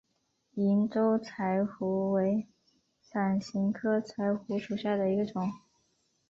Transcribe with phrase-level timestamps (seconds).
[0.55, 2.47] 银州柴胡为
[3.03, 5.47] 伞形科柴胡属下的一个种。